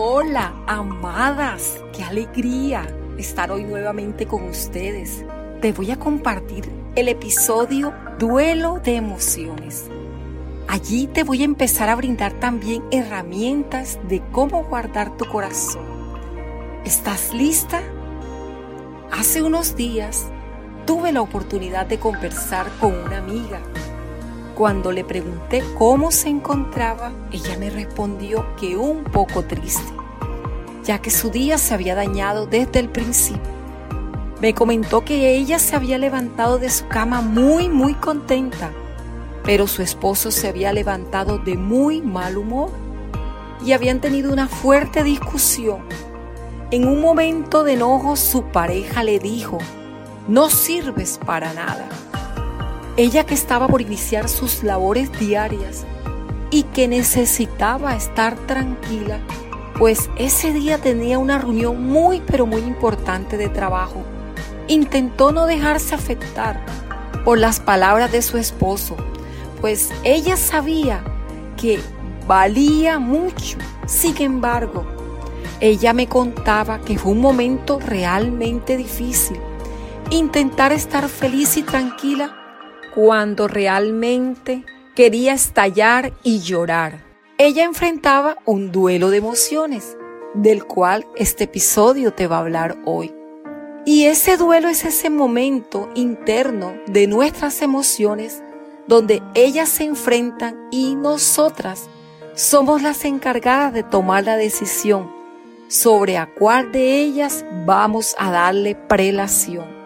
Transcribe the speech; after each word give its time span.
Hola, 0.00 0.54
amadas, 0.68 1.82
qué 1.92 2.04
alegría 2.04 2.86
estar 3.18 3.50
hoy 3.50 3.64
nuevamente 3.64 4.26
con 4.26 4.44
ustedes. 4.44 5.24
Te 5.60 5.72
voy 5.72 5.90
a 5.90 5.98
compartir 5.98 6.70
el 6.94 7.08
episodio 7.08 7.92
Duelo 8.16 8.78
de 8.78 8.94
Emociones. 8.94 9.90
Allí 10.68 11.08
te 11.08 11.24
voy 11.24 11.42
a 11.42 11.46
empezar 11.46 11.88
a 11.88 11.96
brindar 11.96 12.32
también 12.34 12.84
herramientas 12.92 13.98
de 14.06 14.22
cómo 14.30 14.62
guardar 14.62 15.16
tu 15.16 15.24
corazón. 15.24 15.84
¿Estás 16.84 17.34
lista? 17.34 17.80
Hace 19.10 19.42
unos 19.42 19.74
días 19.74 20.28
tuve 20.86 21.10
la 21.10 21.22
oportunidad 21.22 21.86
de 21.86 21.98
conversar 21.98 22.70
con 22.78 22.94
una 22.94 23.18
amiga 23.18 23.60
cuando 24.58 24.90
le 24.90 25.04
pregunté 25.04 25.62
cómo 25.78 26.10
se 26.10 26.28
encontraba, 26.28 27.12
ella 27.30 27.56
me 27.60 27.70
respondió 27.70 28.44
que 28.56 28.76
un 28.76 29.04
poco 29.04 29.44
triste, 29.44 29.92
ya 30.82 30.98
que 30.98 31.10
su 31.10 31.30
día 31.30 31.58
se 31.58 31.74
había 31.74 31.94
dañado 31.94 32.44
desde 32.44 32.80
el 32.80 32.88
principio. 32.88 33.52
Me 34.40 34.54
comentó 34.54 35.04
que 35.04 35.36
ella 35.36 35.60
se 35.60 35.76
había 35.76 35.96
levantado 35.96 36.58
de 36.58 36.70
su 36.70 36.88
cama 36.88 37.20
muy, 37.20 37.68
muy 37.68 37.94
contenta, 37.94 38.72
pero 39.44 39.68
su 39.68 39.80
esposo 39.80 40.32
se 40.32 40.48
había 40.48 40.72
levantado 40.72 41.38
de 41.38 41.56
muy 41.56 42.02
mal 42.02 42.36
humor 42.36 42.70
y 43.64 43.70
habían 43.70 44.00
tenido 44.00 44.32
una 44.32 44.48
fuerte 44.48 45.04
discusión. 45.04 45.82
En 46.72 46.88
un 46.88 47.00
momento 47.00 47.62
de 47.62 47.74
enojo 47.74 48.16
su 48.16 48.42
pareja 48.42 49.04
le 49.04 49.20
dijo, 49.20 49.58
no 50.26 50.50
sirves 50.50 51.20
para 51.24 51.54
nada 51.54 51.88
ella 52.98 53.24
que 53.24 53.34
estaba 53.34 53.68
por 53.68 53.80
iniciar 53.80 54.28
sus 54.28 54.64
labores 54.64 55.16
diarias 55.20 55.84
y 56.50 56.64
que 56.64 56.88
necesitaba 56.88 57.94
estar 57.94 58.34
tranquila, 58.46 59.20
pues 59.78 60.10
ese 60.16 60.52
día 60.52 60.78
tenía 60.78 61.20
una 61.20 61.38
reunión 61.38 61.80
muy 61.80 62.20
pero 62.26 62.44
muy 62.44 62.60
importante 62.62 63.36
de 63.36 63.48
trabajo. 63.48 64.02
Intentó 64.66 65.30
no 65.30 65.46
dejarse 65.46 65.94
afectar 65.94 66.60
por 67.24 67.38
las 67.38 67.60
palabras 67.60 68.10
de 68.10 68.20
su 68.20 68.36
esposo, 68.36 68.96
pues 69.60 69.90
ella 70.02 70.36
sabía 70.36 71.04
que 71.56 71.78
valía 72.26 72.98
mucho. 72.98 73.58
Sin 73.86 74.20
embargo, 74.20 74.84
ella 75.60 75.92
me 75.92 76.08
contaba 76.08 76.80
que 76.80 76.98
fue 76.98 77.12
un 77.12 77.20
momento 77.20 77.78
realmente 77.78 78.76
difícil. 78.76 79.38
Intentar 80.10 80.72
estar 80.72 81.08
feliz 81.08 81.56
y 81.56 81.62
tranquila 81.62 82.37
cuando 83.00 83.46
realmente 83.46 84.64
quería 84.96 85.32
estallar 85.32 86.12
y 86.24 86.40
llorar. 86.40 87.04
Ella 87.38 87.62
enfrentaba 87.62 88.38
un 88.44 88.72
duelo 88.72 89.10
de 89.10 89.18
emociones, 89.18 89.96
del 90.34 90.64
cual 90.64 91.06
este 91.14 91.44
episodio 91.44 92.12
te 92.12 92.26
va 92.26 92.38
a 92.38 92.40
hablar 92.40 92.76
hoy. 92.86 93.14
Y 93.86 94.06
ese 94.06 94.36
duelo 94.36 94.68
es 94.68 94.84
ese 94.84 95.10
momento 95.10 95.88
interno 95.94 96.74
de 96.88 97.06
nuestras 97.06 97.62
emociones 97.62 98.42
donde 98.88 99.22
ellas 99.34 99.68
se 99.68 99.84
enfrentan 99.84 100.66
y 100.72 100.96
nosotras 100.96 101.88
somos 102.34 102.82
las 102.82 103.04
encargadas 103.04 103.72
de 103.72 103.84
tomar 103.84 104.24
la 104.24 104.36
decisión 104.36 105.08
sobre 105.68 106.16
a 106.16 106.26
cuál 106.34 106.72
de 106.72 107.00
ellas 107.00 107.44
vamos 107.64 108.16
a 108.18 108.32
darle 108.32 108.74
prelación. 108.74 109.77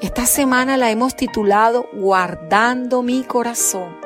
Esta 0.00 0.26
semana 0.26 0.76
la 0.76 0.90
hemos 0.90 1.14
titulado 1.14 1.86
Guardando 1.92 3.02
mi 3.02 3.22
corazón. 3.22 3.96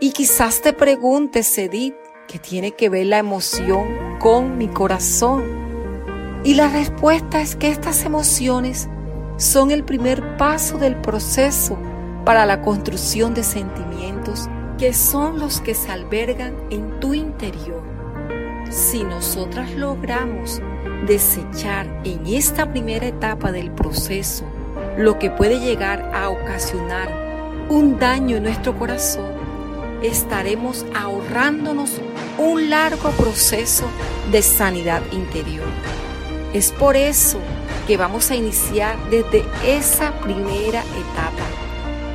Y 0.00 0.12
quizás 0.12 0.62
te 0.62 0.72
preguntes, 0.72 1.56
Edith, 1.58 1.94
¿qué 2.26 2.38
tiene 2.38 2.72
que 2.72 2.88
ver 2.88 3.06
la 3.06 3.18
emoción 3.18 4.18
con 4.18 4.56
mi 4.56 4.68
corazón? 4.68 5.44
Y 6.44 6.54
la 6.54 6.68
respuesta 6.68 7.42
es 7.42 7.56
que 7.56 7.68
estas 7.68 8.04
emociones 8.04 8.88
son 9.36 9.70
el 9.70 9.84
primer 9.84 10.36
paso 10.38 10.78
del 10.78 10.96
proceso 10.96 11.78
para 12.24 12.46
la 12.46 12.62
construcción 12.62 13.34
de 13.34 13.42
sentimientos 13.42 14.48
que 14.78 14.94
son 14.94 15.38
los 15.38 15.60
que 15.60 15.74
se 15.74 15.92
albergan 15.92 16.56
en 16.70 17.00
tu 17.00 17.12
interior. 17.12 17.82
Si 18.70 19.04
nosotras 19.04 19.72
logramos 19.72 20.62
desechar 21.06 21.86
en 22.04 22.26
esta 22.26 22.70
primera 22.70 23.06
etapa 23.06 23.52
del 23.52 23.70
proceso 23.72 24.44
lo 24.98 25.16
que 25.20 25.30
puede 25.30 25.60
llegar 25.60 26.10
a 26.12 26.28
ocasionar 26.28 27.08
un 27.68 28.00
daño 28.00 28.36
en 28.36 28.42
nuestro 28.42 28.76
corazón, 28.76 29.30
estaremos 30.02 30.84
ahorrándonos 30.92 32.00
un 32.36 32.68
largo 32.68 33.10
proceso 33.12 33.84
de 34.32 34.42
sanidad 34.42 35.00
interior. 35.12 35.68
Es 36.52 36.72
por 36.72 36.96
eso 36.96 37.38
que 37.86 37.96
vamos 37.96 38.32
a 38.32 38.34
iniciar 38.34 38.96
desde 39.08 39.44
esa 39.64 40.18
primera 40.18 40.80
etapa, 40.80 41.46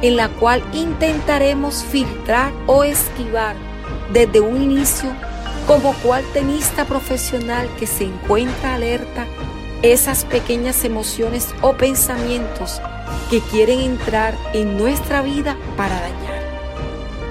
en 0.02 0.18
la 0.18 0.28
cual 0.28 0.62
intentaremos 0.74 1.86
filtrar 1.86 2.52
o 2.68 2.84
esquivar 2.84 3.56
desde 4.12 4.42
un 4.42 4.62
inicio 4.62 5.10
como 5.68 5.94
cual 6.04 6.26
tenista 6.34 6.84
profesional 6.84 7.70
que 7.80 7.88
se 7.88 8.04
encuentra 8.04 8.76
alerta 8.76 9.26
esas 9.84 10.24
pequeñas 10.24 10.86
emociones 10.86 11.50
o 11.62 11.74
pensamientos 11.74 12.82
que 13.30 13.42
quieren 13.42 13.80
entrar 13.82 14.36
en 14.54 14.78
nuestra 14.78 15.22
vida 15.22 15.58
para 15.76 16.00
dañar. 16.00 16.42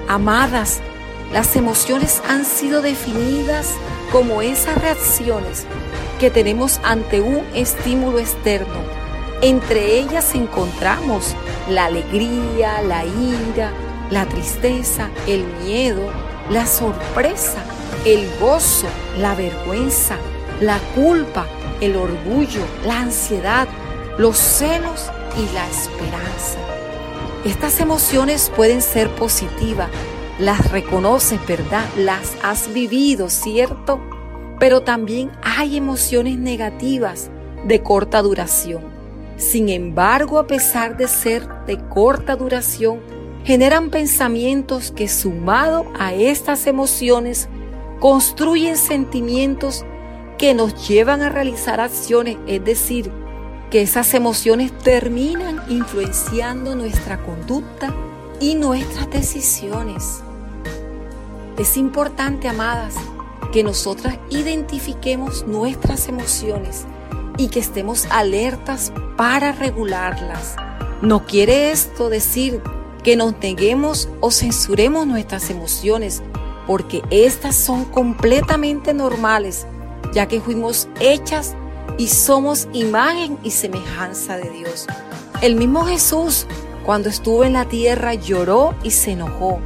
Amadas, 0.07 0.79
las 1.33 1.55
emociones 1.55 2.21
han 2.29 2.45
sido 2.45 2.83
definidas 2.83 3.71
como 4.11 4.43
esas 4.43 4.79
reacciones 4.79 5.65
que 6.19 6.29
tenemos 6.29 6.79
ante 6.83 7.21
un 7.21 7.43
estímulo 7.55 8.19
externo. 8.19 8.81
Entre 9.41 9.97
ellas 9.97 10.35
encontramos 10.35 11.35
la 11.67 11.85
alegría, 11.85 12.83
la 12.83 13.03
ira, 13.03 13.71
la 14.11 14.27
tristeza, 14.27 15.09
el 15.25 15.43
miedo, 15.63 16.11
la 16.51 16.67
sorpresa, 16.67 17.63
el 18.05 18.29
gozo, 18.39 18.87
la 19.17 19.33
vergüenza, 19.33 20.17
la 20.61 20.77
culpa, 20.93 21.47
el 21.83 21.97
orgullo, 21.97 22.61
la 22.85 23.01
ansiedad, 23.01 23.67
los 24.17 24.37
celos 24.37 25.11
y 25.37 25.53
la 25.53 25.67
esperanza. 25.69 26.59
Estas 27.43 27.81
emociones 27.81 28.51
pueden 28.55 28.81
ser 28.81 29.09
positivas, 29.15 29.89
las 30.39 30.71
reconoces, 30.71 31.45
¿verdad? 31.45 31.83
Las 31.97 32.37
has 32.41 32.73
vivido, 32.73 33.29
¿cierto? 33.29 33.99
Pero 34.59 34.81
también 34.81 35.31
hay 35.41 35.75
emociones 35.75 36.37
negativas 36.37 37.29
de 37.65 37.83
corta 37.83 38.21
duración. 38.21 38.81
Sin 39.35 39.67
embargo, 39.67 40.39
a 40.39 40.47
pesar 40.47 40.95
de 40.95 41.09
ser 41.09 41.47
de 41.65 41.79
corta 41.89 42.37
duración, 42.37 43.01
generan 43.43 43.89
pensamientos 43.89 44.91
que 44.91 45.09
sumado 45.09 45.85
a 45.99 46.13
estas 46.13 46.65
emociones 46.65 47.49
construyen 47.99 48.77
sentimientos 48.77 49.83
que 50.43 50.53
nos 50.53 50.89
llevan 50.89 51.21
a 51.21 51.29
realizar 51.29 51.79
acciones, 51.79 52.35
es 52.47 52.65
decir, 52.65 53.09
que 53.71 53.81
esas 53.81 54.13
emociones 54.13 54.77
terminan 54.77 55.61
influenciando 55.69 56.75
nuestra 56.75 57.23
conducta 57.23 57.95
y 58.41 58.55
nuestras 58.55 59.09
decisiones. 59.09 60.19
Es 61.57 61.77
importante, 61.77 62.49
amadas, 62.49 62.95
que 63.53 63.63
nosotras 63.63 64.19
identifiquemos 64.29 65.47
nuestras 65.47 66.09
emociones 66.09 66.83
y 67.37 67.47
que 67.47 67.61
estemos 67.61 68.05
alertas 68.09 68.91
para 69.15 69.53
regularlas. 69.53 70.57
No 71.01 71.25
quiere 71.25 71.71
esto 71.71 72.09
decir 72.09 72.61
que 73.01 73.15
nos 73.15 73.39
neguemos 73.39 74.09
o 74.19 74.29
censuremos 74.29 75.07
nuestras 75.07 75.49
emociones, 75.49 76.21
porque 76.67 77.01
estas 77.11 77.55
son 77.55 77.85
completamente 77.85 78.93
normales 78.93 79.67
ya 80.11 80.27
que 80.27 80.41
fuimos 80.41 80.87
hechas 80.99 81.55
y 81.97 82.07
somos 82.07 82.67
imagen 82.73 83.37
y 83.43 83.51
semejanza 83.51 84.37
de 84.37 84.49
Dios. 84.49 84.87
El 85.41 85.55
mismo 85.55 85.85
Jesús, 85.85 86.47
cuando 86.85 87.09
estuvo 87.09 87.43
en 87.43 87.53
la 87.53 87.65
tierra, 87.65 88.13
lloró 88.13 88.75
y 88.83 88.91
se 88.91 89.11
enojó. 89.11 89.59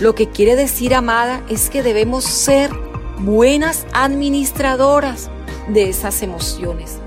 Lo 0.00 0.14
que 0.14 0.28
quiere 0.28 0.56
decir, 0.56 0.94
amada, 0.94 1.42
es 1.48 1.70
que 1.70 1.82
debemos 1.82 2.24
ser 2.24 2.70
buenas 3.18 3.86
administradoras 3.92 5.30
de 5.68 5.88
esas 5.88 6.22
emociones. 6.22 6.98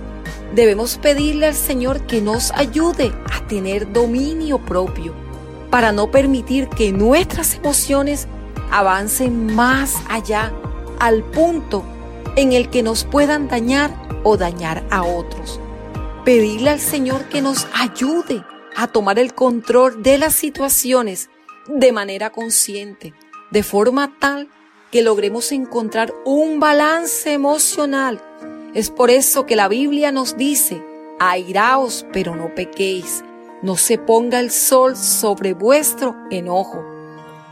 Debemos 0.54 0.98
pedirle 0.98 1.48
al 1.48 1.56
Señor 1.56 2.06
que 2.06 2.22
nos 2.22 2.52
ayude 2.52 3.14
a 3.34 3.48
tener 3.48 3.92
dominio 3.94 4.60
propio 4.60 5.14
para 5.70 5.94
no 5.94 6.12
permitir 6.12 6.68
que 6.68 6.92
nuestras 6.92 7.56
emociones 7.56 8.28
avancen 8.70 9.56
más 9.56 9.96
allá 10.10 10.52
al 11.00 11.24
punto 11.24 11.84
en 12.36 12.54
el 12.54 12.70
que 12.70 12.84
nos 12.84 13.04
puedan 13.04 13.48
dañar 13.48 13.92
o 14.24 14.38
dañar 14.38 14.84
a 14.90 15.04
otros. 15.04 15.60
Pedirle 16.26 16.70
al 16.70 16.80
Señor 16.80 17.26
que 17.26 17.42
nos 17.42 17.68
ayude 17.74 18.44
a 18.76 18.88
tomar 18.88 19.20
el 19.20 19.34
control 19.34 20.02
de 20.02 20.18
las 20.18 20.34
situaciones 20.36 21.30
de 21.68 21.92
manera 21.92 22.30
consciente, 22.32 23.14
de 23.52 23.64
forma 23.64 24.18
tal 24.20 24.50
que 24.92 25.02
logremos 25.02 25.52
encontrar 25.52 26.14
un 26.26 26.60
balance 26.60 27.32
emocional. 27.34 28.22
Es 28.74 28.90
por 28.90 29.10
eso 29.10 29.46
que 29.46 29.56
la 29.56 29.68
Biblia 29.68 30.12
nos 30.12 30.38
dice, 30.38 30.84
airaos 31.20 32.06
pero 32.14 32.36
no 32.36 32.54
pequéis, 32.56 33.24
no 33.62 33.78
se 33.78 33.98
ponga 33.98 34.40
el 34.40 34.52
sol 34.52 34.96
sobre 34.96 35.54
vuestro 35.54 36.16
enojo. 36.30 36.84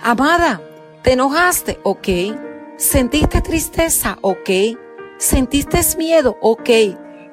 Amada, 0.01 0.61
¿te 1.03 1.13
enojaste? 1.13 1.79
Ok. 1.83 2.07
¿Sentiste 2.79 3.41
tristeza? 3.41 4.17
Ok. 4.21 4.49
¿Sentiste 5.17 5.81
miedo? 5.97 6.37
Ok. 6.39 6.69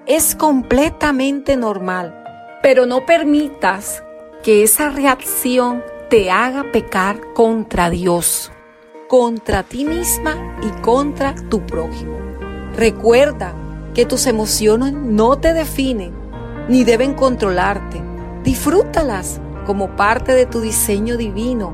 Es 0.04 0.34
completamente 0.34 1.56
normal. 1.56 2.20
Pero 2.64 2.84
no 2.84 3.06
permitas 3.06 4.02
que 4.42 4.64
esa 4.64 4.88
reacción 4.90 5.84
te 6.10 6.32
haga 6.32 6.72
pecar 6.72 7.32
contra 7.32 7.90
Dios, 7.90 8.50
contra 9.06 9.62
ti 9.62 9.84
misma 9.84 10.58
y 10.64 10.82
contra 10.82 11.36
tu 11.48 11.64
prójimo. 11.64 12.18
Recuerda 12.74 13.54
que 13.94 14.04
tus 14.04 14.26
emociones 14.26 14.94
no 14.94 15.38
te 15.38 15.52
definen 15.52 16.12
ni 16.68 16.82
deben 16.82 17.14
controlarte. 17.14 18.02
Disfrútalas 18.42 19.40
como 19.64 19.94
parte 19.94 20.34
de 20.34 20.46
tu 20.46 20.60
diseño 20.60 21.16
divino, 21.16 21.72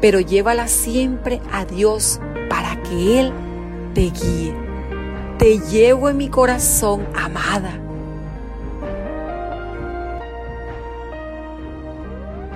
pero 0.00 0.20
llévalas 0.20 0.70
siempre 0.70 1.40
a 1.50 1.64
Dios 1.64 2.20
para 2.58 2.74
que 2.82 3.20
Él 3.20 3.32
te 3.94 4.10
guíe. 4.10 4.52
Te 5.38 5.60
llevo 5.60 6.08
en 6.08 6.16
mi 6.16 6.28
corazón, 6.28 7.06
amada 7.14 7.87